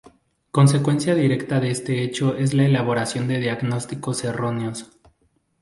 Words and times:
Consecuencia 0.49 1.13
directa 1.13 1.59
de 1.59 1.69
este 1.69 2.01
hecho 2.01 2.35
es 2.35 2.55
la 2.55 2.65
elaboración 2.65 3.27
de 3.27 3.39
diagnósticos 3.39 4.23
erróneos. 4.23 4.89